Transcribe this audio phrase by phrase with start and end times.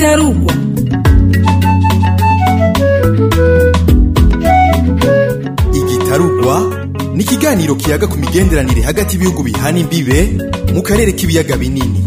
[0.00, 0.52] igitarugwa
[5.74, 6.62] igitarugwa
[7.14, 10.18] ni ikiganiro kiyaga ku migenderanire hagati y'ibihugu bihana imbibe
[10.74, 12.00] mu karere k'ibiyaga binini.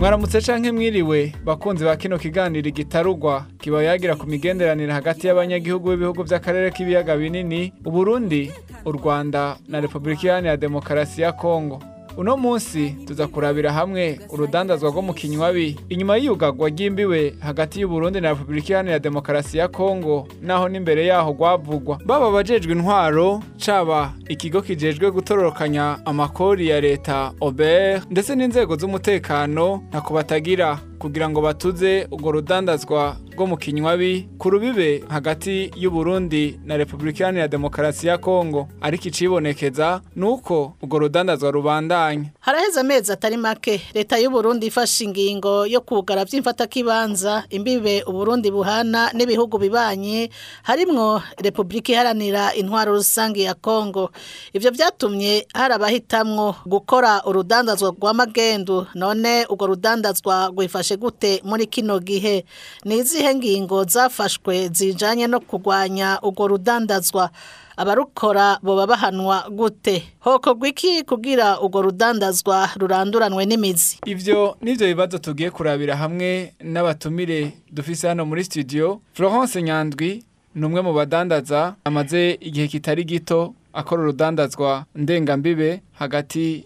[0.00, 6.24] Mwaramutse canke mwiriwe bakunzi ba kino kiganiro igitarugwa kiba yagira ku migenderanire hagati y'abanyagihugu b'ibihugu
[6.24, 8.52] by'akarere k'ibiyaga binini uburundi
[8.84, 11.82] u rwanda na repubulika iharanira demokarasi ya kongo.
[12.20, 18.28] Uno munsi tuza kurabira hamwe urudandazwa rwo mu kinywabi inyuma y'iyugagwa ry'imbiwe hagati y'uburundi na
[18.28, 21.98] repubulika iharanira demokarasi ya kongo naho n'imbere yaho rwavugwa.
[22.06, 30.14] Baba abajejwe intwaro caba ikigo kijejwe gutororokanya amakori ya leta ober ndetse n'inzego z'umutekano ntako
[30.14, 37.18] batagira kugira ngo batuze urwo rudandazwa rwo mu kinywabi ku rubibe hagati y'uburundi na repubulika
[37.24, 43.80] iharanira demokarasi ya kongo ariko icibonekeza ni uko urwo rudandazwa rubandanya haraheze amezi atari make
[43.94, 50.28] leta y'uburundi ifashe ingingo yo kugara by'imfatakibanza imbibe uburundi buhana n'ibihugu bibanye
[50.62, 54.10] harimwo repubulika iharanira intwaro rusange ya kongo
[54.52, 62.44] ivyo vyatumye hari abahitamwo gukora urudandazwa rw'amagendu none urwo rudandazwa rwifashe gute muri kino gihe?
[62.84, 67.30] Ni izihe ngingo zafashwe zijanye no kurwanya urwo rudandazwa.
[67.76, 70.02] Abarukora boba bahanwa gute?
[70.20, 73.98] Hokorwa iki kugira urwo rudandazwa ruranduranwe n'imizi.
[74.06, 79.00] Ivyo nivyo bibazo tugiye kurabira hamwe n'abatumire dufise hano muri studio.
[79.12, 86.64] Florence Nyandwi ni umwe mu badandaza amaze igihe kitari gito akora urudandazwa ndengambibe hagati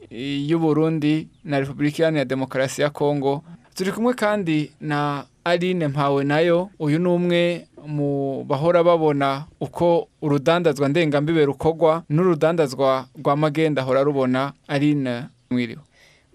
[0.49, 3.43] y'uburundi na repubulika iharanira demokarasi ya kongo.
[3.75, 6.71] Turi kumwe kandi na aline mpawe na yo.
[6.79, 14.53] Uyu ni umwe mu bahora babona uko urudandazwa ndengambibe rukorwa n'urudandazwa rwa magenda ahora rubona
[14.69, 15.83] aline mwiriwe.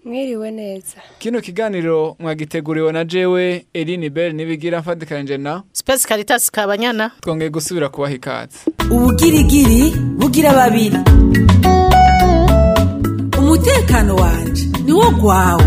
[0.04, 0.96] Mwiriwe neza.
[1.18, 7.10] Kino kiganiro mwagiteguriwe na jewe Eline Bell nibigira mfadikanije na Space Caritas Kabanyana.
[7.20, 8.58] twongeye gusubira kubaha ikaze.
[8.90, 10.96] Ubugirigiri bugira babiri.
[13.38, 15.64] Umutekano wanje ni wo gwawe.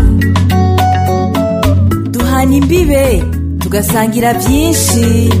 [2.44, 3.24] Duhana imbibe
[3.58, 5.32] tugasangira byinshi.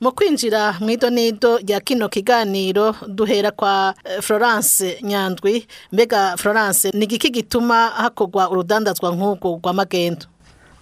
[0.00, 5.66] Mu kwinjira mu idonido rya kino kiganiro duhera kwa eh, Florence Nyandwi.
[5.92, 10.26] Mbega Florence ni igiki gituma hakorwa urudandazwa nk'ubwo rw'amagendo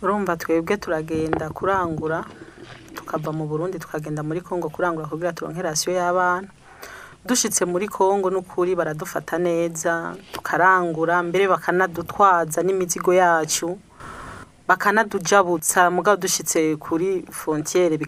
[0.02, 2.24] urumva twebwe turagenda kurangura
[2.94, 6.48] tukava mu burundi tukagenda muri congo kurangura kugira turonke rasiyo y'abana.
[7.26, 13.78] Dushitse muri congo n'ukuri baradufata neza tukarangura mbere bakanadutwaza n'imizigo yacu
[14.68, 17.98] bakanadujabutsa mugabo dushitse kuri frontiere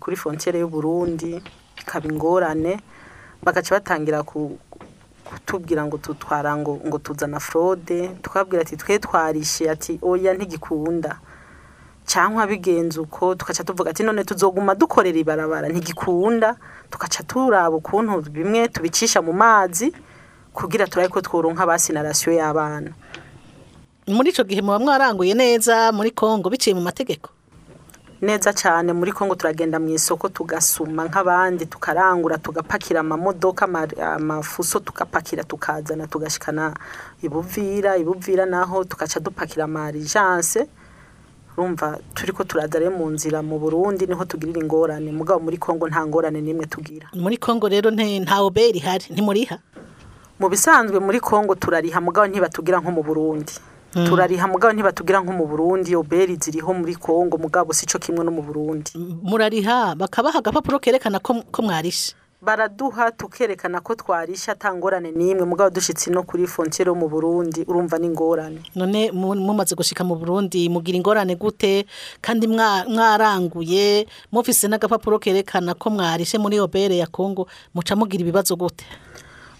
[0.00, 1.42] kuri frontiere y'u Burundi
[1.76, 2.80] bikaba ingorane
[3.42, 4.58] bagaca batangira ku
[5.26, 11.18] kutubwira ngo tutwara ngo tuzana fraude tukabwira ati twe twarishe ati oya ntigikunda.
[12.06, 16.56] Cyangwa bigenze uko tukaca tuvuga ati none tuzoguma dukorera ibarabara ntigikunda.
[16.90, 19.92] Tukaca turaba ukuntu bimwe tubicisha mu mazi
[20.54, 22.90] kugira turabe ko tworonka basi na rasiyo y'abana.
[24.06, 27.30] Muri ico gihe muba mwaranguye neza muri Kongo biciye mu mategeko?
[28.22, 35.44] Neza cyane muri Kongo turagenda mu isoko tugasuma nk'abandi tukarangura tugapakira amamodoka ama- amafuso tugapakira
[35.44, 36.72] tukazana tugashikana
[37.22, 40.64] ibuvira ibuvira naho tugaca dupakira amarijance
[41.56, 45.12] urumva turi ko turaza rero mu nzira mu Burundi ni ho tugirira ingorane.
[45.12, 47.08] Mugabo muri Kongo nta ngorane n'imwe tugira.
[47.16, 49.58] Muri Kongo rero nta oberi ihari ntimuriha?
[50.40, 53.52] Mu bisanzwe muri Kongo turariha mugabo ntibatugira nko mu Burundi.
[53.96, 55.96] Turariha mugabo ntibatugira nko mu Burundi.
[55.96, 58.92] Oberi ziriho muri Kongo mugabo sico kimwe no mu Burundi.
[59.24, 62.12] Murariha bakabaha agapapuro kerekana ko mwarishe.
[62.46, 67.98] Baraduha tukerekana ko twarisha atangorane n'imwe mugabo dushitse no kuri frontiere yo mu Burundi urumva
[67.98, 71.86] n'ingorane none mu- mumaze gushika mu Burundi mugira ingorane gute?
[72.22, 78.54] Kandi mwa- mwaranguye mufise n'agapapuro kerekana ko mwarishe muri obere ya Kongo muca mugira ibibazo
[78.54, 78.86] gute?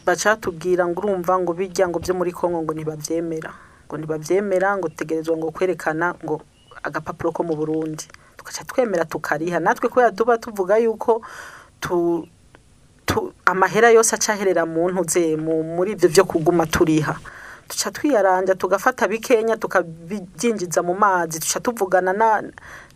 [0.07, 3.51] Baca tubwira ngo urumva ngo bijya ngo byo muri Kongo ngo ntibavyemera
[3.91, 6.39] ngo ntibavyemera ngo tegerezwa ngo kwerekana ngo
[6.87, 8.07] agapapuro ko mu Burundi.
[8.39, 9.59] Tugaca twemera tukariha.
[9.59, 11.19] Natwe kubera tuba tuvuga yuko
[11.81, 12.23] tu,
[13.47, 17.17] amahera yose acaherera mu ntuze mu muri ivyo vyo kuguma turiha.
[17.69, 22.43] Tuca twiyaranja tugafata bikenya tukabyinjiza mu mazi tuca tuvugana na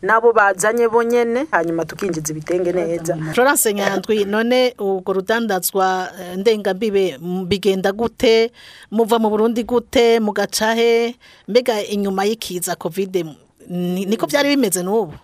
[0.03, 3.17] nabo bazanye bonyene hanyuma tukinjiza ibitenge neza.
[3.35, 8.53] Florence Nyandwi none urwo rudandazwa eh, ndengambibe bigenda gute?
[8.91, 10.21] Muva mu Burundi gute?
[10.21, 11.15] Mugacahe?
[11.49, 13.27] Mbega inyuma y'ikiza covid
[13.69, 15.15] ni- niko byari bimeze n'ubu?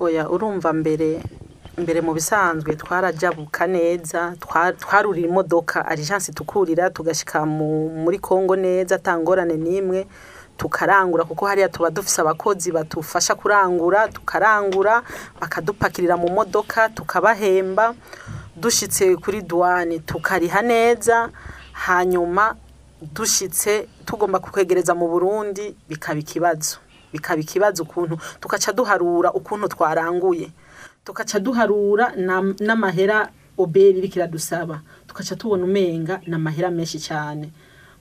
[0.00, 1.22] Oya urumva mbere
[1.78, 8.94] mbere mu bisanzwe twarajabuka neza twa- twarurira imodoka arijansi tukurira tugashika mu- muri kongo neza
[8.94, 10.06] atangorane n'imwe
[10.56, 15.02] tukarangura kuko hariya tuba dufise abakozi badufasha kurangura tukarangura
[15.40, 17.94] bakadupakirira mu modoka tukabahemba
[18.56, 21.28] dushitse kuri duwani tukariha neza
[21.72, 22.54] hanyuma
[23.02, 26.78] dushitse tugomba kukwegereza mu burundi bikaba ikibazo
[27.12, 30.50] bikaba ikibazo ukuntu tugaca duharura ukuntu twaranguye.
[31.04, 37.50] Tugaca duharura na- n'amahera oberi iriko iradusaba tugaca tubona umenga ni amahera menshi cyane.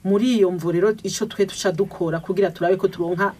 [0.03, 3.33] Muri iyo mvu rero icyo twe tuca dukora kugira turabe ko turonka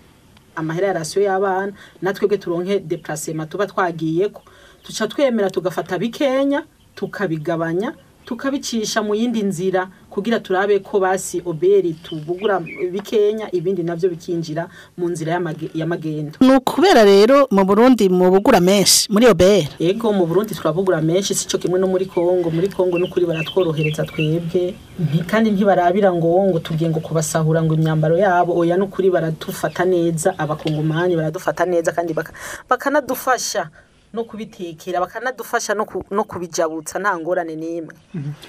[0.56, 4.42] amahera ya rasiyo y'abana natwebwe turonke deplacement tuba twagiyeko.
[4.84, 6.64] Tuca twemera tugafata bikenya
[6.96, 7.96] tukabigabanya
[8.26, 12.62] tukabicisha mu yindi nzira kugira turabe ko basi oberi tubugura
[12.94, 16.38] bikenya ibindi navyo bikinjira mu nzira y'amage- y'amagendo.
[16.40, 21.34] Ni ukubera rero mu burundi mu bugura menshi muri obera ego mu burundi turabugura menshi
[21.34, 24.76] sico kimwe no muri kongo muri kongo n'ukuri baratworohereza twebwe.
[25.02, 28.54] Nti- kandi ntibarabira ngo ngo tugiye ngo kubasahura ngo imyambaro yabo.
[28.54, 32.34] Oya n'ukuri baradufata neza abakongomani baradufata neza kandi baka-
[32.70, 33.70] bakanadufasha.
[34.14, 37.94] No kubitekera bakanadufasha no ku- no kubijabutsa nta ngorane n'imwe.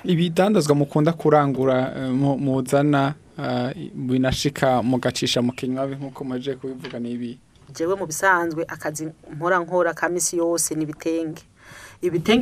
[0.04, 7.38] Ibidandazwa mukunda kurangura eh, mu- muzana eh, binashika mugacisha mu kinywabi nk'uko muje kubivuga n'ibi
[7.74, 11.42] jewe mu bisanzwe akazi nkora nkora ka misi yose ni ibitenge.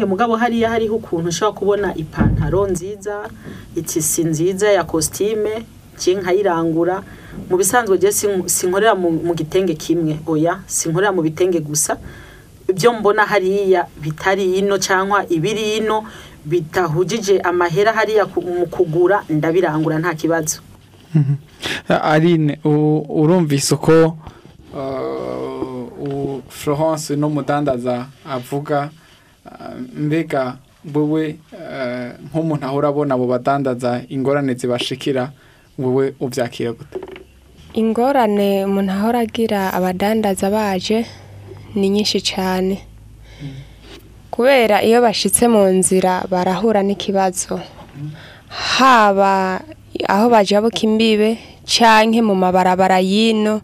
[0.05, 3.31] Mugabo hariya hariho ukuntu ushobora kubona ipantaro nziza
[3.77, 5.63] itisi nziza ya kositime
[6.19, 7.03] nkayirangura.
[7.51, 10.19] Mu bisanzwe je sin- sinkorera mu gitenge kimwe.
[10.27, 11.97] Oya sinkorera mu bitenge gusa.
[12.73, 16.05] Ibyo mbona hariya bitari ino cyangwa ibiri ino
[16.45, 20.59] bitahujije amahera hariya ku- mu kugura ndabirangura nta kibazo.
[21.89, 24.17] Aline u- urumvise uko
[24.75, 28.91] uh, Florence n'umudandaza avuga
[29.47, 30.57] uh, mbega
[30.95, 35.31] wewe uh, nk'umuntu ahora abona abo badandaza ingorane zibashikira
[35.79, 36.99] wewe uvyakira gute?
[37.75, 41.07] Ingorane umuntu ahora agira abadandaza baje
[41.75, 42.79] ni nyinshi cyane.
[44.31, 47.61] Kubera iyo bashitse mu nzira barahura n'ikibazo.
[48.49, 49.61] Haba
[50.09, 51.39] aho bajabuka imbibe
[51.69, 53.61] canke mu mabarabara y'ino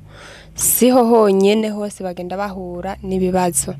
[0.54, 3.74] siho honyene hose bagenda bahura n'ibibazo.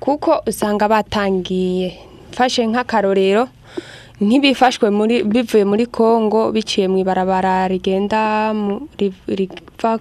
[0.00, 1.92] Kuko usanga batangiye
[2.32, 3.48] mfashe nk'akarorero
[4.20, 4.88] nk'ibifashwe
[5.28, 8.48] bivuye muri Kongo biciye mu ibarabara rigenda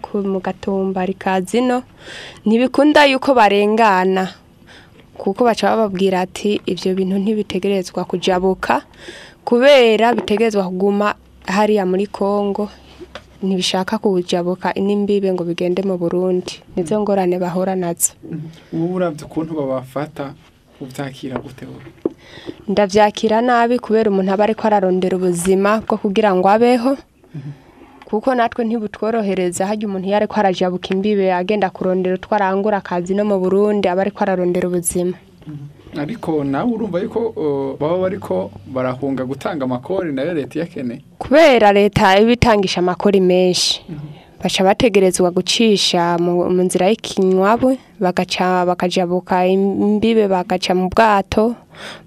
[0.02, 1.78] ku- mu gatumba rikaza ino
[2.46, 4.26] ntibikunda yuko barengana.
[5.16, 8.84] Kuko baca bababwira ati ibyo bintu ntibitegerezwa kujabuka.
[9.48, 11.16] Kubera bitegerezwa kuguma
[11.48, 12.68] hariya muri Kongo
[13.46, 16.60] ntibishaka kujabuka n'imbibe ngo bigende mu Burundi.
[16.76, 18.12] Nizo ngorane bahura na zo.
[18.74, 20.34] Wowe uravye ukuntu babafata
[20.82, 21.86] uvyakira gute wowe
[22.68, 26.98] ndabyakira nabi kubera umuntu aba ariko ararondera ubuzima bwo kugira ngo abeho.
[28.06, 29.68] Kuko natwe ntibutworohereza.
[29.68, 34.02] Hajya umuntu iyo ariko arajabuka imbibe agenda kurondera utwo arangura akazi no mu burundi aba
[34.02, 35.14] ariko ararondera ubuzima.
[35.98, 37.22] Ariko nawe urumva yuko
[37.80, 43.82] baba bariko barahunga gutanga amakori na yo leta iyakeneye kubera leta iba itangisha amakori menshi.
[44.46, 51.56] Baca bategerezwa gucisha mu nzira y'ikinywabu bagaca bakajabuka imbibe bagaca mu bwato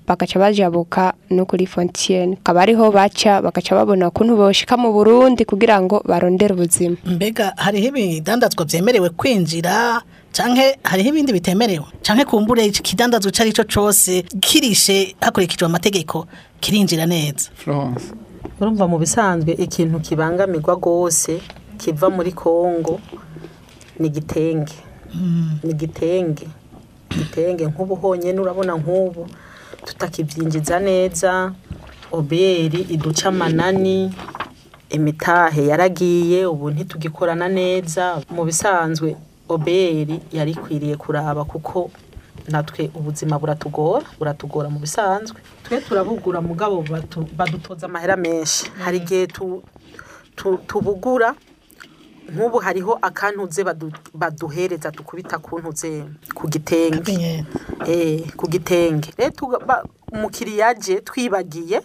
[0.07, 5.83] bagaca bajabuka no kuri fontiyeni akaba ariho baca bagaca babona ukuntu boshika mu burundi kugira
[5.83, 6.97] ngo barondere ubuzima.
[7.05, 10.01] Mbega hariho ibidandazwa byemerewe kwinjira
[10.33, 11.85] canke hariho ibindi bitemerewe?
[12.07, 16.27] Canke kumbure ikidandazwa icyo ari cyo cyose kirishe hakurikijwe amategeko
[16.61, 17.51] kirinjira neza?
[17.59, 18.15] Florence.
[18.61, 21.43] Urumva mu bisanzwe ikintu kibangamirwa rwose
[21.79, 23.01] kiva muri kongo
[23.99, 24.75] ni igitenge
[25.65, 26.47] ni igitenge
[27.11, 29.27] igitenge nk'ubu honyine urabona nk'ubu.
[29.85, 31.53] Tutakibyinjiza neza.
[32.13, 34.15] Oberi iduca amanani.
[34.91, 38.21] Imitahe yaragiye ubu ntitugikorana neza.
[38.31, 39.17] Mu bisanzwe
[39.49, 41.91] oberi yari ikwiriye kuraba kuko
[42.49, 45.41] natwe ubuzima buratugora buratugora mu bisanzwe.
[45.65, 46.85] Twe turabugura mugabo
[47.37, 48.71] badutoza amahera menshi.
[48.85, 49.63] Hari igihe tu-
[50.37, 51.35] tu- tubugura
[52.29, 56.05] nk'ubu hariho akantuze badu- baduhereza tukubita kuntuze
[56.35, 57.45] ku gitenge.
[57.87, 59.11] Eh ku gitenge.
[59.67, 61.81] Ba- umukiriya aje twibagiye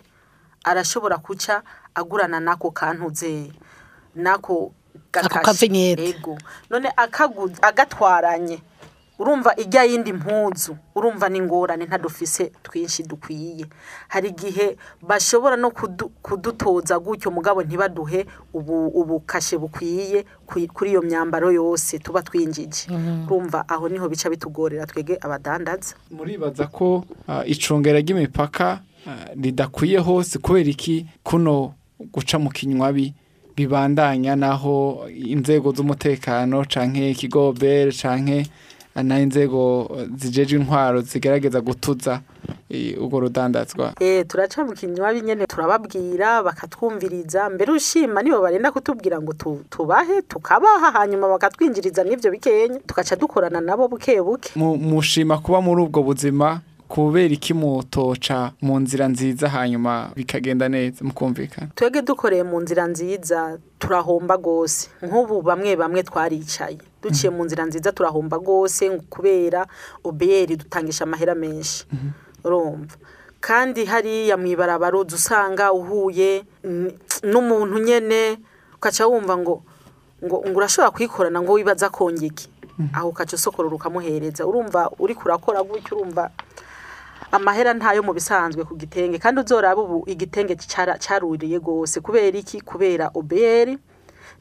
[0.64, 1.62] arashobora kuca
[1.96, 3.52] agurana nako kantuze
[4.16, 4.72] nako
[6.04, 6.38] ego.
[6.70, 6.90] None
[7.62, 8.60] agatwaranye.
[9.24, 13.66] Urumva ijya yindi mpuzu urumva n'ingorane ntadufise twinshi dukwiye.
[14.08, 20.26] Hari igihe bashobora no kudu- kudutoza gutyo mugabo ntibaduhe ubu ubukashe bukwiye
[20.74, 22.92] kuri iyo myambaro yose tuba twinjije.
[23.26, 25.96] Urumva aho ni ho bica bitugorera twege abadandaza.
[26.12, 31.06] Muribaza ko uh, icungera ry'imipaka uh, ridakwiye hose kubera iki?
[31.24, 31.74] Kuno
[32.12, 33.14] guca mu kinywabi
[33.56, 38.50] bibandanya naho inzego z'umutekano canke ikigobere canke
[38.96, 42.22] na inzego zijeje intwaro zigerageza gutuza
[43.02, 45.14] urwo rudandazwa Eh turaca mu kinywa
[45.48, 52.80] turababwira bakatwumviriza mbere ushima nibo barenda kutubwira ngo tu- tubahe tukabaha hanyuma bakatwinjiriza n'ivyo bikenya
[52.86, 56.62] tugaca dukorana nabo buke buke Mu- mushima kuba muri ubwo buzima
[56.94, 61.74] kubera iki mutoca mu nzira nziza hanyuma bikagenda neza mukumvikana?
[61.76, 66.78] Twebwe dukoreye mu nzira nziza turahomba gose nk'ubu bamwe bamwe twaricaye.
[67.02, 69.66] Duciye mu nzira nziza turahomba gose kubera
[70.06, 71.86] obeyeri dutangisha amahera menshi.
[72.46, 72.94] Urumva?
[73.42, 76.46] Kandi hariya mu ibarabara usanga uhuye
[77.26, 78.38] n'umuntu nyene
[78.78, 79.64] ukaca wumva ngo
[80.24, 82.48] ngo urashobora kwikorana ngo wibaza kongiki
[82.94, 84.46] aho ukaca usokorora ukamuhereza.
[84.46, 86.30] Urumva uri kurakora gutyo urumva
[87.34, 90.54] amahera ntayo mu bisanzwe ku gitenge kandi uzoraba ubu igitenge
[91.02, 92.62] caruriye gose kubera iki?
[92.62, 93.78] Kubera obeyeri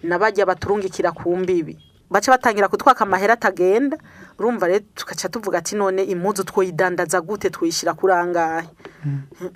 [0.04, 1.78] nabajya baturungikira ku mbibi.
[2.12, 3.96] Baca batangira kutwaka amahera atagenda.
[4.38, 7.48] Urumva rero tugaca tuvuga ati none impuzu twoyidandaza gute?
[7.48, 8.68] Twishira kuri angahe?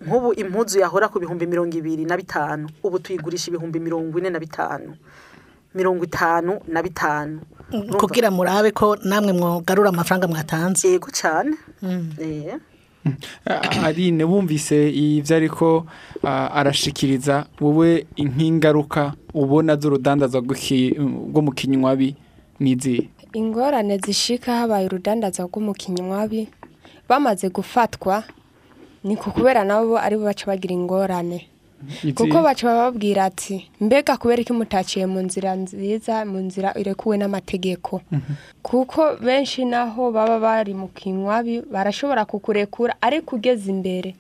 [0.01, 2.69] Nk'ubu impuzu yahora ku bihumbi mirongo ibiri na bitanu.
[2.83, 4.97] Ubu tuyigurisha ibihumbi mirongo ine na bitanu.
[5.77, 7.41] Mirongo itanu na bitanu.
[8.01, 10.89] Kugira murabe ko namwe mwogarura amafaranga mwatanze.
[10.89, 11.53] Yego cane.
[13.85, 15.87] Aline bumvise ivyo ariko
[16.25, 17.47] arashikiriza.
[17.61, 22.15] Wowe nk'ingaruka ubona z'urudandaza rwo mu kinywabi
[22.61, 26.49] nizi ingorane zishika habaye urudandaza rw'umukinywabi
[27.09, 28.25] bamaze gufatwa
[29.05, 31.47] ni ku kubera nabo ari bo baca bagira ingorane.
[32.15, 38.01] Kuko baca bababwira ati mbega kubera iki mutaciye mu nzira nziza mu nzira irekuwe n'amategeko?
[38.63, 44.15] Kuko benshi naho baba bari mu kinywabi barashobora kukurekura ariko ugeze imbere.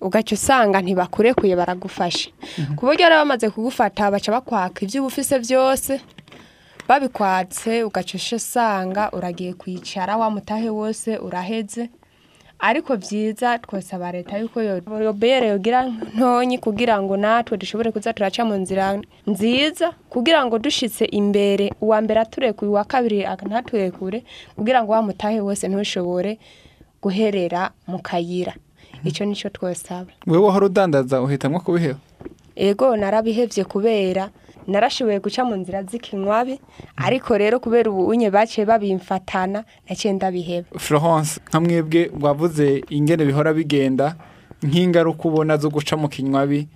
[0.00, 2.32] Ugaca usanga ntibakurekuye baragufashe.
[2.76, 6.00] Ku buryo rero bamaze kugufata baca bakwaka ibyo uba ufise byose
[6.88, 11.88] babikwatse ugaca usanga uragiye kwicara wa mutahe wose uraheze
[12.62, 14.62] ariko byiza twasaba leta yuko
[15.02, 15.82] yobere yogira
[16.14, 21.72] ntonyi kugira ngo natwe dushobore kuza turaca mu nzira nziza kugira ngo dushitse imbere.
[21.82, 24.22] Uwa mbere aturekuye uwa kabiri ntaturekure
[24.56, 26.38] kugira ngo wa mutahe wose ntushobore
[27.02, 28.54] guherera mu kayira.
[29.04, 30.10] Icyo ni cyo twasaba.
[30.26, 31.98] Wewe wahora udandaza uhitamwo kubiheba?
[32.56, 34.30] Ego narabihevye kubera
[34.66, 36.60] narashoboye guca mu nzira z'ikinywabi
[36.96, 40.68] ariko rero kubera ubu unye baciye babimfatana naciye ndabiheba.
[40.78, 44.16] Florence nka mwebwe wavuze ingene bihora bigenda
[44.62, 46.68] nk'ingaruka ubona zo guca mu kinywabi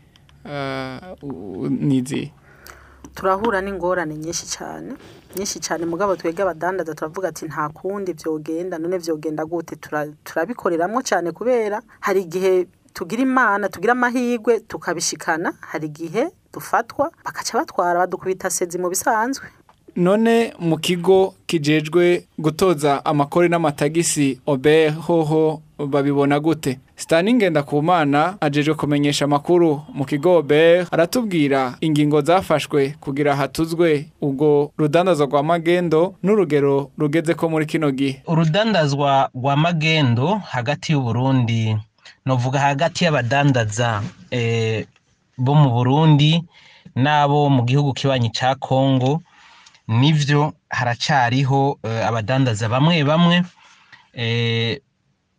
[1.23, 2.33] u- nizi
[3.15, 4.93] turahura n'ingorane nyinshi cyane
[5.37, 9.77] nyinshi cyane mugabo twebwe abadandaza turavuga ati nta kundi byogenda none byogenda gute?
[9.77, 16.29] Tura- turabikoreramwo cyane kubera hari igihe tugira imana tugira amahirwe tukabishikana hari igihe
[16.61, 19.45] dufatwa bakaca batwara badukubita sezi mu bisanzwe.
[19.97, 26.79] None mu kigo kijejwe gutoza amakori n'amatagisi obe hoho babibona gute?
[26.97, 29.81] Sitani ngendakumana ajejwe kumenyesha amakuru.
[29.95, 37.49] Mu kigo obe aratubwira ingingo zafashwe kugira hatuzwe ubwo rudandazo rwa magendo n'urugero rugeze ko
[37.49, 38.23] muri kino gihe.
[38.27, 41.77] Urudandazwa rwa magendo hagati y'uburundi
[42.27, 44.87] novuga hagati y'abadandaza eh,
[45.39, 46.43] bo mu burundi
[46.97, 49.23] n'abo mu gihugu kibanyi ca kongo
[49.89, 53.43] nivyo haracariho eh, abadandaza bamwe bamwe
[54.15, 54.81] eh,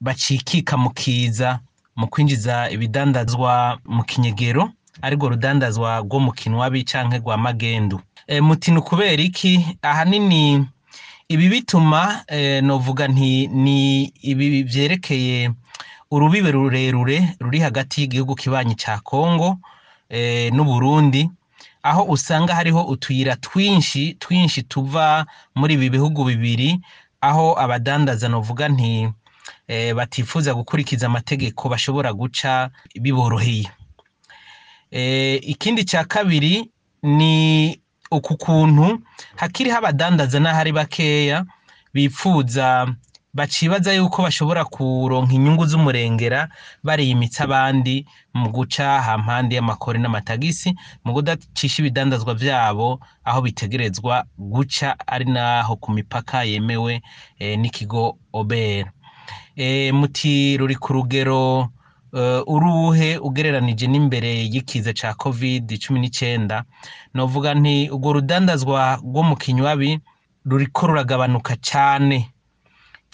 [0.02, 1.60] bacikika mu kiza
[1.96, 4.70] mu kwinjiza ibidandazwa mu kinyegero
[5.02, 8.02] arirwo rudandazwa rwo mu kinwabi canke rwa magendu.
[8.28, 9.78] E, muti ni ukubera iki?
[9.82, 10.66] Ahanini
[11.30, 15.52] ibi bituma eh, novuga nti ni ibi vyerekeye
[16.12, 19.58] urubibe rurerure ruri hagati y'igihugu kibanyi ca Kongo eh,
[20.52, 21.30] n'Uburundi
[21.84, 26.80] aho usanga hariho utuyira twinshi twinshi tuva muri ibi bihugu bibiri
[27.22, 29.10] aho abadandaza novuga nti
[29.68, 32.70] eh, batifuza gukurikiza amategeko bashobora guca
[33.02, 33.68] biboroheye.
[34.92, 36.72] Eh, ikindi cya kabiri
[37.04, 37.80] ni
[38.12, 39.00] uku kuntu
[39.36, 41.46] hakiriho abadandaza n'ahari bakeya
[41.94, 42.88] bipfuza
[43.38, 46.50] bacibaza yuko bashobora kuronka inyungu z'umurengera
[46.84, 47.96] bariyimitsa abandi
[48.34, 50.74] mu guca hampande y'amakori n'amatagisi
[51.06, 57.02] mu kudacisha ibidandazwa vyabo aho bitegerezwa guca ari naho ku mipaka yemewe
[57.40, 58.90] eh, n'ikigo obera
[59.56, 61.70] e, muti ruri ku rugero
[62.14, 66.64] uh, uruhe ugereranije n'imbere y'ikiza ca covid cumi n'icyenda
[67.14, 70.00] novuga nti urwo rudandazwa rwo mu kinywabi
[70.46, 72.34] ruriko ruragabanuka cyane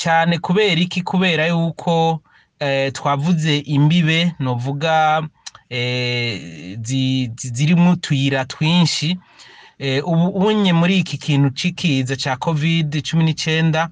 [0.04, 1.02] cyane kubera iki?
[1.02, 2.22] Kubera yuko
[2.60, 5.22] eh, twavuze imbibe novuga
[5.70, 9.18] eh, zi- zi- zirimo utuyira twinshi.
[9.80, 13.90] Eh, ubu unye muri iki kintu c'ikiza ca covid cumi n'icyenda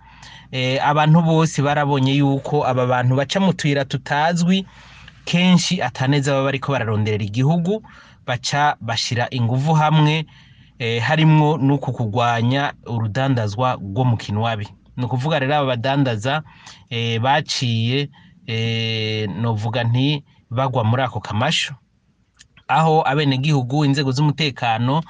[0.84, 4.66] abantu bose barabonye yuko aba bantu baca mu tuyira tutazwi
[5.26, 7.84] kenshi ataneza baba bariko bararonderera igihugu
[8.28, 10.26] baca bashira inguvu hamwe
[11.02, 14.68] harimwo n'uku kurwanya urudandazwa rwo mu kinwabi.
[15.02, 16.44] Ni ukuvuga rero aba badandaza
[16.90, 18.10] eh, baciye
[18.48, 21.74] eh, novuga nti bagwa muri ako kamasho.
[22.68, 25.02] Aho abenegihugu inzego z'umutekano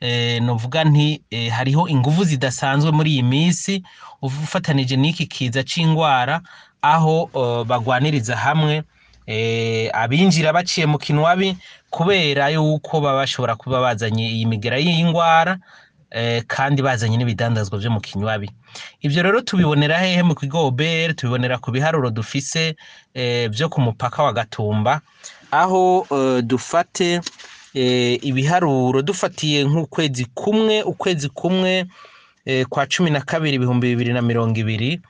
[0.00, 1.22] eh, novuga nti
[1.52, 3.82] hariho inguvu zidasanzwe muri iyi minsi
[4.22, 6.40] ufatanije n'iki kiza c'ingwara
[6.82, 7.28] aho
[7.68, 8.82] bagwaniriza hamwe
[9.92, 11.56] abinjira baciye mu kinwabi
[11.90, 15.60] kubera yuko baba bashobora kuba bazanye iyi migera y'ingwara eh,
[16.46, 18.50] kandi bazanye n'ibidandazwa vyo mu kinywabi.
[19.02, 22.76] Ivyo rero tubibonera hehe mu kigo OBR tubibonera ku biharuro dufise
[23.14, 25.00] eh, vyo ku mupaka wa Gatumba
[25.50, 27.20] aho eh, dufate
[27.74, 31.86] eh, ibiharuro dufatiye nk'ukwezi kumwe ukwezi kumwe
[32.46, 35.00] eh, kwa cumi na kabiri ibihumbi bibiri na mirongo ibiri.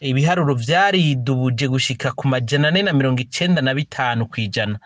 [0.00, 4.78] Ibiharuro vyaridubuje gushika ku majana ane na mirongo icenda na bitanu kw'ijana.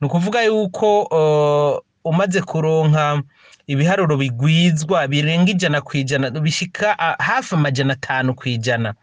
[0.00, 3.22] Ni ukuvuga yuko eh, umaze kuronka
[3.66, 8.94] ibiharuro bigwizwa birenga ijana ku ijana bishika hafi amajana atanu ku ijana.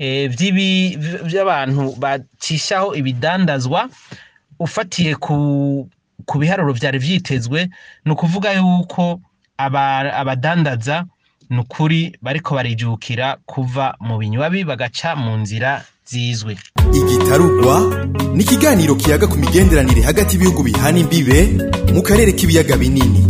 [0.00, 0.96] Vy-
[1.28, 3.88] vy'abantu bacishaho ibidandazwa
[4.58, 5.88] ufatiye ku
[6.38, 7.68] biharuro vyari vyitezwe
[8.04, 9.20] ni ukuvuga yuko
[9.58, 11.04] aba- abadandaza
[11.50, 16.52] ni ukuri bariko barijukira kuva mu binywabi bagaca mu nzira zizwe
[17.00, 17.74] igitarugwa
[18.34, 21.38] ni ikiganiro kiyaga ku migenderanire hagati y'ibihugu bihana imbibe
[21.94, 23.20] mu karere k'ibiyaga binini.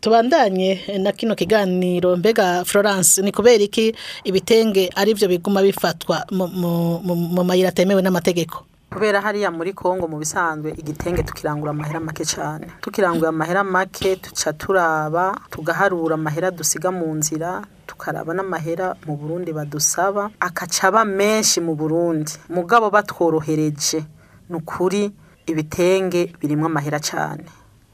[0.00, 2.16] Tubandanye na kino kiganiro.
[2.16, 8.64] Mbega Florence ni kubera iki ibitenge ari byo biguma bifatwa mu- mayira atemewe n'amategeko?
[8.90, 14.52] Kubera hariya muri Kongo mu bisanzwe igitenge tukirangura amahera make cyane tukiranguye amahera make tuca
[14.52, 17.62] turaba tugaharura amahera dusiga mu nzira
[18.00, 22.32] tukaraba n'amahera mu Burundi badusaba akaca aba menshi mu Burundi.
[22.48, 24.00] Mugabo batworohereje
[24.48, 25.12] ni ukuri
[25.44, 27.44] ibitenge birimwo amahera cyane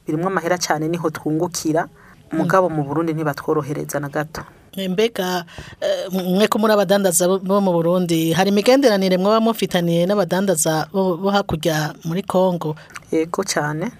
[0.06, 1.90] birimwo amahera cyane ni ho twungukira
[2.30, 4.46] mugabo mu Burundi ntibatworohereza na gato.
[4.78, 5.42] Mbega
[5.82, 11.98] eh, mwe ko muri abadandaza bo mu Burundi hari imigenderanire mwaba mufitaniye n'abadandaza bo hakurya
[12.06, 12.76] muri Kongo
[13.10, 13.90] yego cyane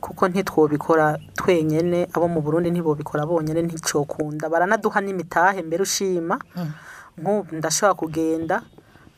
[0.00, 6.38] kuko ntitwobikora twenyene abo mu Burundi ntibobikora bonyene nticokunda baranaduha n'imitahe mbere ushima
[7.18, 8.56] nk'ubu ndashobora kugenda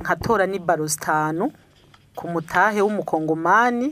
[0.01, 1.53] nkatora n'ibaro zitanu
[2.17, 3.89] ku mutahe w'umukongomani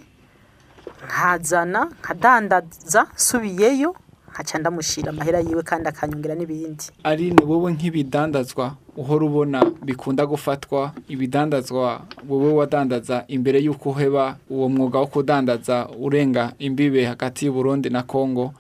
[1.07, 3.91] nkazana nkadandaza nsubiyeyo
[4.39, 6.85] nkaca ndamushira amahera yiwe kandi akanyongera n'ibindi.
[7.03, 14.69] Ari ni wowe nk'ibidandazwa uhora ubona bikunda gufatwa ibidandazwa wowe wadandaza imbere y'uko uheba uwo
[14.69, 18.55] mwuga wo kudandaza urenga imbibe hagati y'uburundi na kongo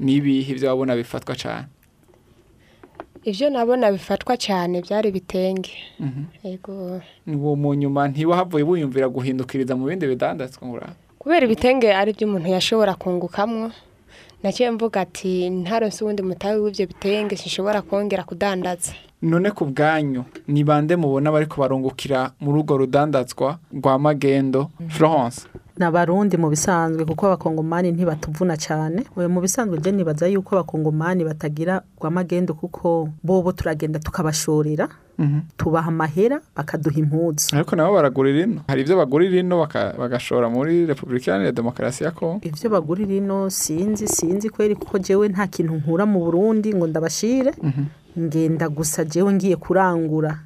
[0.00, 1.66] n'ibihe ibyo wabona bifatwa cyane
[3.24, 5.72] ivyo nabona bifatwa cyane byari ibitenge
[6.44, 12.48] yego uwo mu nyuma ntiwahavuye wiyumvira guhindukiriza mu bindi bidandazwa kubera ibitenge ari byo umuntu
[12.52, 13.70] yashobora kungukamwo.
[14.42, 18.92] Naciye mvuga ati ntaronse uwundi mutahe w'ivyo bitenge sinshobora kongera kudandaza.
[19.22, 24.70] None ku bwanyu ni bande mubona bariko barungukira muri urwo rudandazwa rwa magendo?
[24.88, 25.46] Florence.
[25.78, 29.04] N'abarundi mu bisanzwe kuko abakongomani ntibatuvuna cyane.
[29.16, 34.88] Oya mu bisanzwe je nibaza yuko abakongomani batagira rwa magendo kuko bobo turagenda tukabashorera.
[35.56, 37.54] Tubaha amahera bakaduha impuzu.
[37.56, 38.60] Ariko nabo baragurira ino.
[38.68, 39.58] Hari ibyo bagurira ino
[39.98, 45.28] bagashora muri repubulika iharanira demokarasi ya kongo ivyo bagurira ino sinzi sinzi kweri kuko jewe
[45.28, 47.52] nta kintu nkura mu Burundi ngo ndabashire.
[48.18, 50.38] Ngenda gusa jewe ngiye kurangura.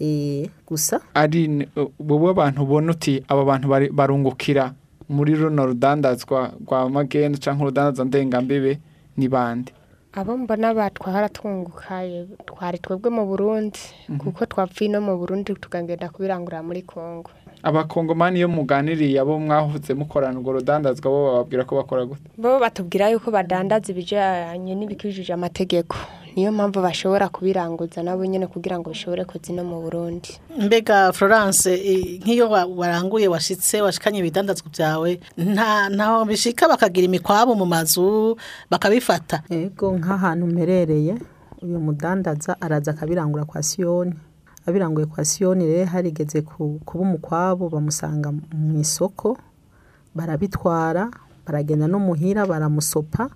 [0.00, 1.00] Eh gusa?
[1.14, 4.72] Ari wowe abantu ubona uti aba bantu barungukira
[5.08, 8.78] muri runo rudandazwa rwa magendo cyangwa urudandazwa ndengambibe
[9.16, 9.72] ni bande?
[10.12, 13.78] Abo mbona batwara twunguka ye- twari twebwe mu burundi
[14.18, 17.30] kuko twavuye no mu burundi tukagenda kubirangurira muri kongo
[17.62, 22.24] abakongomani iyo muganiriye abo mwahoze mukorana urwo rudandazwa bo bababwira ko bakora gute?
[22.40, 25.94] Bo batubwira yuko badandaza ibijyanye n'ibikijije amategeko.
[26.36, 30.30] Niyo mpamvu bashobora kubiranguza nabo nyine kugira ngo bishobore kuza no mu burundi.
[30.58, 31.70] Mbega Florence
[32.22, 38.36] nk'iyo wa- waranguye washitse washikanye ibidandazwa byawe nta ntaho bishika bakagira imikwabo mu mazu
[38.70, 39.42] bakabifata.
[39.50, 41.14] Ego nk'ahantu mperereye
[41.62, 44.14] uyu mudandaza araza akabirangura kwa Siyoni.
[44.66, 49.36] Abiranguye kwa Siyoni rero harigeze ku- kuba umukwabo bamusanga mu isoko
[50.14, 51.10] barabitwara
[51.46, 53.30] baragenda no muhira baramusopa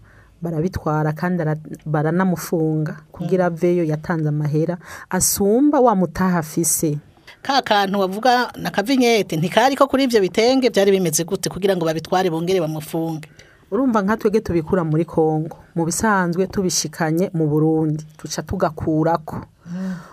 [0.44, 4.76] barabitwara kandi ara- baranamufunga kugira aveyo yatanze amahera
[5.10, 6.98] asumba wa mutaha afise.
[7.42, 11.84] Ka kantu bavuga na kavinyete ntikari ko kuri ivyo bitenge byari bimeze gute kugira ngo
[11.84, 13.28] babitware bongere bamufunge?
[13.70, 19.40] Urumva nka twebwe tubikura muri kongo mu bisanzwe tubishikanye mu burundi tuca tugakurako.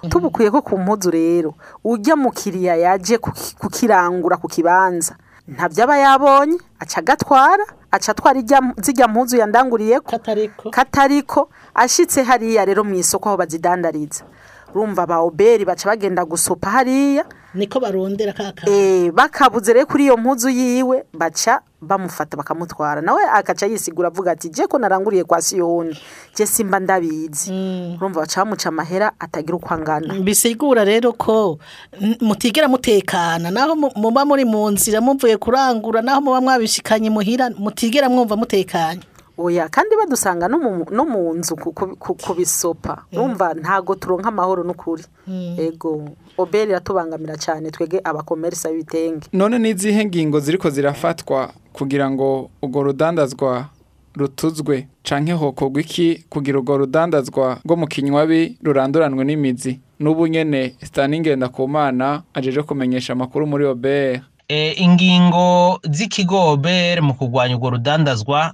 [0.09, 5.15] Tubukuye ko ku mpuzu rero ujya mu kiriya yaje kuki- kukirangura ku kibanza.
[5.51, 10.69] Ntabyo aba yabonye aca agatwara aca atwara ijya- zijya mpuzu yandanguriyeko katariko.
[10.71, 11.49] Katariko.
[11.75, 14.23] Ashitse hariya rero mu isoko aho bazidandariza.
[14.73, 17.25] Urumva ba oberi baca bagenda gusopa hariya.
[17.53, 23.01] Niko barondera ka kantu Eh, bakabuze rero kuri iyo mpuzu yiwe baca bamufata bakamutwara.
[23.01, 25.97] Nawe akaca yisigura avuga ati je ko naranguriye kwa siyoni
[26.35, 27.51] je simba ndabizi.
[27.97, 30.13] Urumva baca bamuca amahera atagira uko angana.
[30.21, 31.57] Bisigura rero ko
[32.21, 33.51] mutigera mutekana.
[33.51, 39.01] Naho mu- muba muri mu nzira muvuye kurangura naho muba mwabishikanye muhira mutigera mwumva mutekanye.
[39.43, 40.57] Oya kandi badusanga no
[41.05, 45.03] mu, nzu ku- kubisopa urumva ntago turonka amahoro n'ukuri.
[45.57, 49.27] Ego oberi iratubangamira cyane twege abakomerisa b'ibitenge.
[49.33, 53.65] None n'izihe ngingo ziriko zirafatwa kugira ngo urwo rudandazwa
[54.15, 54.87] rutuzwe?
[55.03, 59.79] Canke hokorwa iki kugira urwo rudandazwa rwo mu kinywabi ruranduranwe n'imizi?
[59.99, 67.69] N'ubu nyene Stanley Ngendakumana ajeje kumenyesha amakuru muri OBR e, ingingo z'ikigobere mu kurwanya urwo
[67.69, 68.53] rudandazwa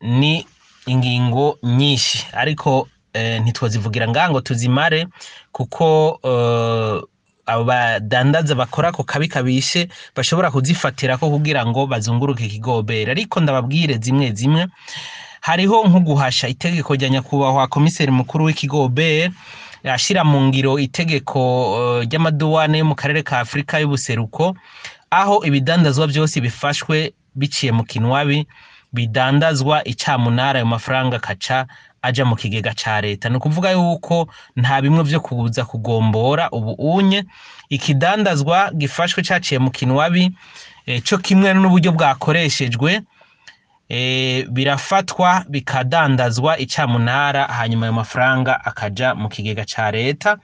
[0.00, 0.46] ni
[0.86, 2.26] ingingo nyinshi.
[2.32, 5.06] Ariko e, ntitwazivugira ngaha ngo tuzimare
[5.52, 6.32] kuko e,
[7.46, 13.10] abo badandaza bakora ako kabi kabishe bashobora kuzifatira ko kugira ngo bazunguruke ikigobere.
[13.10, 14.66] Ariko ndababwire zimwe zimwe
[15.40, 19.30] hariho nko guhasha itegeko rya nyakubahwa komiseri mukuru w'ikigobere
[19.84, 21.40] ashyira mu ngiro itegeko
[21.98, 24.54] eh, ry'amaduwane yo mu karere ka afurika y'ubuseruko
[25.10, 28.46] aho ibidandazwa byose bifashwe biciye mu kinwabi
[28.92, 31.66] bidandazwa icamunara ayo mafaranga akaca
[32.02, 33.28] aja mu kigega ca leta.
[33.28, 37.24] Ni ukuvuga yuko nta bimwe vyo kuza kugombora ubu unye.
[37.68, 40.30] Ikidandazwa gifashwe caciye mu kinwabi
[40.86, 43.02] eh, co kimwe n'uburyo bwakoreshejwe
[44.50, 50.36] birafatwa bikadandazwa icamunara hanyuma ayo mafaranga akaja mu kigega ca leta.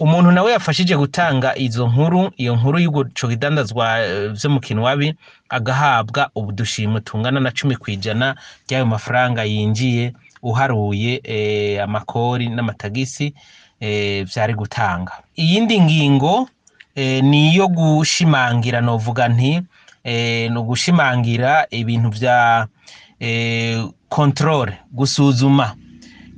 [0.00, 5.14] Umuntu nawe yafashije gutanga izo nkuru iyo nkuru y'uko kidandazwa eh, vyo mu kinwabi
[5.48, 8.34] agahabwa ubudushimwe tungana na cumi ku ijana
[8.68, 13.34] ry'ayo mafaranga yinjiye uharuye eh, amakori n'amatagisi
[13.80, 15.12] eh, vyari gutanga.
[15.36, 16.48] Iyindi ngingo
[16.94, 19.62] eh, ni iyo gushimangira novuga nti eh,
[20.06, 22.66] ni ugushimangira ibintu vya
[23.20, 25.74] eh, controle gusuzuma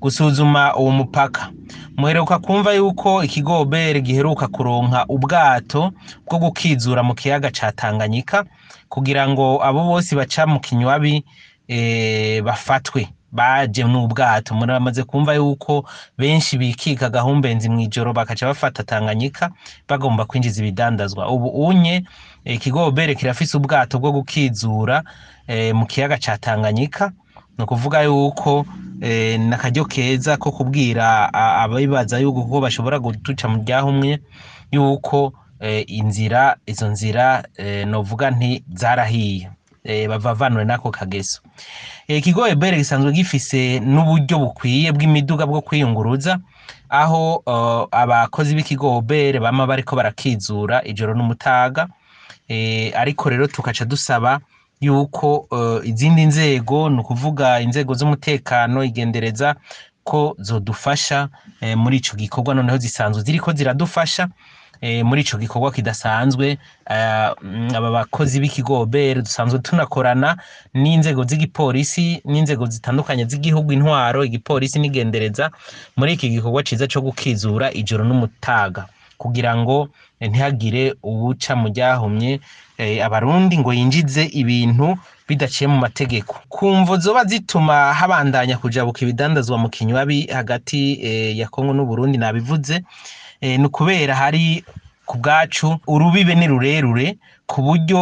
[0.01, 1.51] gusuzuma uwo mupaka.
[1.97, 5.93] Muheruka kumva yuko ikigobere giheruka kuronka ubwato
[6.27, 8.45] bwo gukizura mu kiyaga ca Tanganyika
[8.89, 11.25] kugira ngo abo bose baca mu kinywabi
[11.69, 14.55] eh, bafatwe baje n'ubwato.
[14.55, 15.85] Muramaze kumva yuko
[16.19, 19.51] benshi bikika gahumbenzi mu ijoro bakaca bafata Tanganyika
[19.89, 21.29] bagomba kwinjiza ibidandazwa.
[21.29, 25.03] Ubu unye eh, ikigobere kirafise ubwato bwo gukizura
[25.47, 27.13] eh, mu kiyaga ca Tanganyika.
[27.59, 28.67] Ni ukuvuga yuko
[29.01, 34.19] eh, ni akaryo keza ko kubwira abibaza yuko ko bashobora gutuca mu ryahumwe
[34.73, 39.51] yuko eh, inzira izo nzira eh, novuga nti zarahiye.
[39.85, 41.41] Eh, bavavanwe n'ako kageso.
[42.09, 46.39] Eh, ikigo ebere gisanzwe gifise n'uburyo bukwiye bw'imiduga bwo kwiyunguruza
[46.89, 51.89] aho eh, abakozi b'ikigo obere bama bariko barakizura ijoro n'umutaga eh,
[52.97, 54.41] ariko rero tukaca dusaba
[54.81, 59.55] yuko eh, izindi nzego ni ukuvuga inzego z'umutekano igendereza
[60.05, 61.29] ko zodufasha
[61.61, 64.29] eh, muri ico gikorwa noneho zisanzwe ziriko ziradufasha
[64.81, 66.59] eh, muri ico gikorwa kidasanzwe
[66.91, 70.37] eh, aba bakozi b'ikigobere dusanzwe tunakorana
[70.75, 75.51] n'inzego z'igipolisi n'inzego zitandukanye z'igihugu intwaro igipolisi n'igendereza
[75.97, 78.87] muri iki gikorwa ciza co gukizura ijoro n'umutaga.
[79.19, 79.89] Kugira ngo
[80.21, 82.41] eh, ntihagire uwuca mu ryahumye
[82.79, 84.97] eh, abarundi ngo yinjize ibintu
[85.29, 86.37] bidaciye mu mategeko.
[86.49, 92.83] Kumvo zoba zituma habandanya kujabuka ibidandazwa mu kinywabi hagati eh, ya Kongo n'Uburundi nabivuze
[93.43, 94.65] ni ukubera hari
[95.07, 98.01] ku bwacu urubibe ni rurerure ku buryo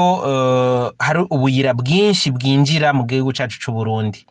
[0.98, 4.26] hari ubuyira bwinshi bwinjira mu gihugu cyacu cy'u Burundi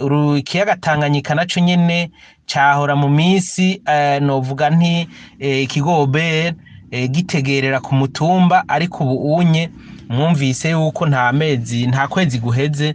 [0.00, 2.10] uru- ikiyaga Tanganyika naco nyene
[2.50, 5.08] cahora mu minsi eh, novuga nti
[5.38, 6.54] eh, ikigobe
[6.90, 9.70] eh, gitegerera ku mutumba ariko ubu unye
[10.08, 12.94] mwumvise yuko nta mezi nta kwezi guheze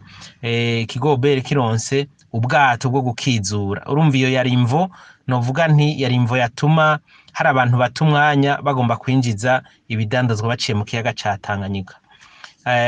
[0.84, 3.82] ikigobere kironse ubwato bwo gukizura.
[3.88, 4.90] Urumva iyo yari imvo
[5.28, 7.00] novuga nti yari imvo yatuma
[7.34, 11.96] hari abantu bata umwanya bagomba kwinjiza ibidandazwa baciye mu kiyaga ca Tanganyika.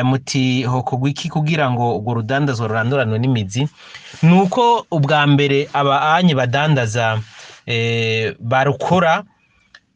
[0.04, 3.68] Muti hokorwa iki kugira ngo urwo rudandazwa ruranduranwe n'imizi?
[4.24, 7.20] Ni uko ubwa mbere abaanye badandaza
[7.66, 9.24] eh, barukora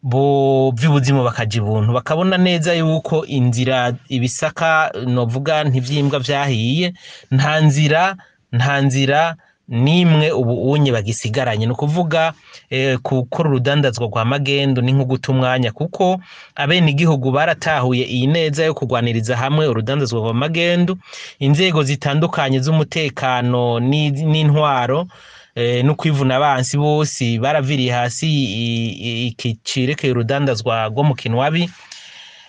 [0.04, 1.94] bo vy'ubuzima bakaja ibuntu.
[1.94, 6.94] Bakabona neza yuko inzira ibisaka novuga ntivyimbwa vyahiye
[7.32, 8.16] nta nzira
[8.52, 9.36] nta nzira
[9.68, 11.66] nimwe ubu unye bagisigaranye.
[11.66, 12.34] Ni ukuvuga
[12.70, 16.20] eh, gukora urudandazwa rwa magendo ni nko guta umwanya kuko
[16.56, 20.98] abenegihugu baratahuye iyi neza yo kurwaniriza hamwe urudandazwa rwa magendo
[21.40, 25.08] inzego zitandukanye z'umutekano ni- n'intwaro
[25.56, 31.70] eh, no kwivuna abansi bose baraviriye hasi i- i- iki cirekeye urudandazwa rwo mu kinwabi.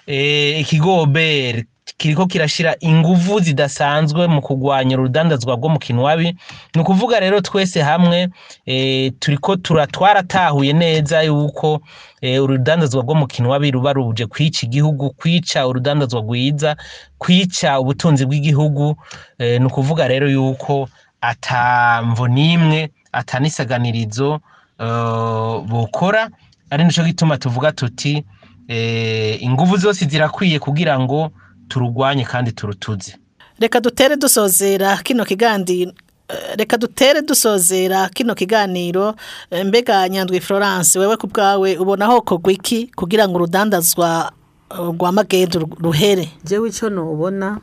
[0.06, 1.64] Eh, ikigoberi
[1.96, 6.36] kiriko kirashira inguvu zidasanzwe mu kurwanya urudandazwa rwo mu kinwabi.
[6.74, 8.28] Ni ukuvuga rero twese hamwe
[8.66, 11.80] eh, turiko tura twaratahuye neza yuko
[12.20, 16.76] eh, urudandazwa rwo mu kinwabi ruba ruje kwica igihugu kwica urudandazwa rwiza
[17.18, 18.96] kwica ubutunzi bw'igihugu.
[19.38, 20.88] Eh, ni ukuvuga rero yuko
[21.20, 24.40] atamvo n'imwe atanisaganirizo
[24.80, 26.30] eh, bokora.
[26.70, 28.24] Ari nico gituma tuvuga tuti
[28.68, 31.30] eh, inguvu zose zirakwiye kugira ngo
[31.68, 33.16] turugwanye kandi turutuze
[33.58, 35.82] reka dutere dusozera kino kigandi
[36.28, 39.14] eh, reka dutere dusozera kino kiganiro
[39.50, 44.32] eh, mbega nyandwi Florence wewe ku bwawe ubona hoko gwiki kugira ngo urudandazwa
[44.70, 46.28] eh, rwa magendo ru- ruhere?
[46.44, 47.60] Jewe icyo nubona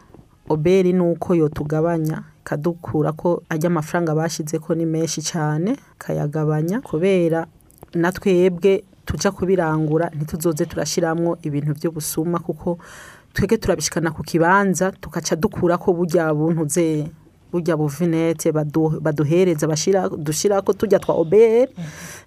[0.50, 7.46] oberi ni uko yotugabanya ikadukura ko ajya amafaranga bashyize ko ni menshi cyane kayagabanya kubera
[7.94, 12.80] na twebwe tujya kubirangura ntituzoze turashyiramo ibintu by'ubusuma kuko
[13.40, 17.08] twebwe turabishikana ku kibanza tugaca dukura ko burya buntuze
[17.52, 21.72] burya buvinete badu- baduhereza bashira dushyira ko tujya twa oberi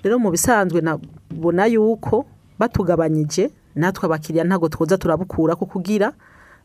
[0.03, 2.25] rero mu bisanzwe nabona yuko
[2.59, 6.13] batugabanyije natwe abakiriya ntabwo twoza turabukura ko kugira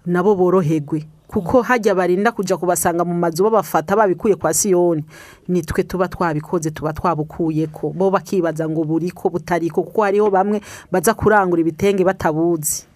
[0.07, 1.03] nabo boroherwe.
[1.27, 5.03] Kuko hajya barinda kujya kubasanga mu mazu babafata babikuye kwa siyoni
[5.47, 11.11] nitwe tuba twabikoze tuba twabukuye ko bo bakibaza ngo buriko butariko kuko hariho bamwe baza
[11.13, 12.87] kurangura ibitenge batabuzi.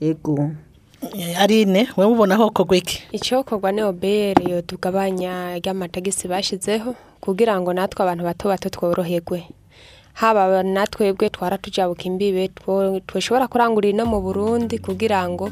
[0.00, 0.50] Yego.
[1.14, 3.02] Eh, Arine wewe ubona hoko gwiki?
[3.12, 9.44] Icyokorwa ni obere yo tugabanya ry'amatagisi bashyizeho kugira ngo natwe abantu bato bato tworoherwe
[10.12, 12.48] haba natwebwe twaratujabuka imbibe
[13.06, 15.50] twashobora kurangurira no mu burundi kugira ngo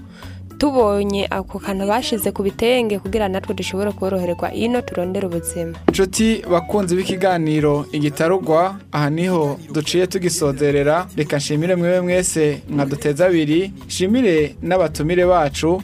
[0.59, 5.79] tubonye ako kantu bashize ku bitenge kugira natwe dushobore koroherwa ino turondere ubuzima.
[5.89, 11.07] Inshuti bakunzi b'ikiganiro igitarugwa aha ni ho duciye tugisozerera.
[11.17, 13.73] Reka nshimire mwewe mwese mwaduteza abiri.
[13.87, 15.83] Nshimire n'abatumire bacu.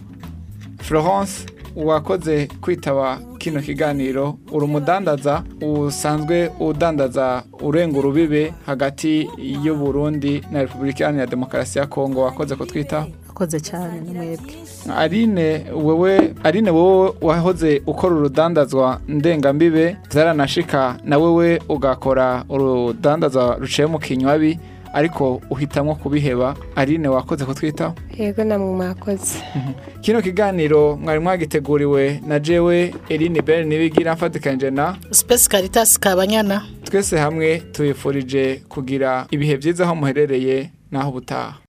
[0.79, 9.29] Florence wakoze kwitaba kino kiganiro uri umudandaza usanzwe udandaza urenga urubibe hagati
[9.65, 12.21] y'u Burundi na repubulika iharanira demokarasi ya kongo.
[12.23, 14.55] Wakoze kutwitaho akoze cyane na mwebwe.
[14.97, 23.99] Aline wewe Aline wowe wahoze ukora urudandazwa ndengambibe zaranashika na wewe ugakora urudandazwa ruciye mu
[23.99, 24.59] kinywabi
[24.95, 26.57] ariko uhitamwo kubiheba.
[26.77, 29.39] Aline wakoze kutwitaho yego namwe mwakoze.
[30.03, 36.63] Kino kiganiro mwari mwagiteguriwe na jewe Eline Bell nibigira mfatikanje na Space Caritas Kabanyana.
[36.85, 41.64] Twese hamwe tubifurije kugira ibihe byiza aho muherereye naho ubutaha.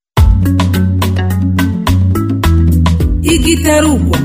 [3.33, 4.17] Igitarugwa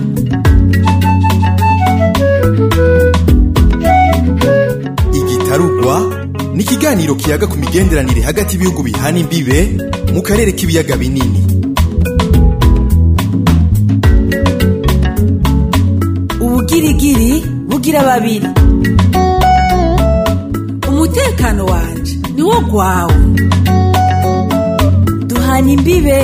[5.21, 5.95] igitarugwa
[6.55, 9.59] ni ikiganiro kiyaga ku migenderanire hagati y'ibihugu bihana imbibe
[10.15, 11.41] mu karere k'ibiyaga binini.
[16.41, 17.33] Ubugirigiri
[17.69, 18.49] bugira babiri
[20.91, 23.17] umutekano wanje ni wo gwawe.
[25.29, 26.21] Duhana imbibe.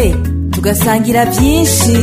[0.66, 1.96] Tugasangira byinshi.